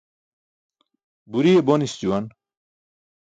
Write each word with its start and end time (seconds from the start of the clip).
Buriye 1.31 1.61
bonis 1.67 1.93
juwan. 2.01 2.25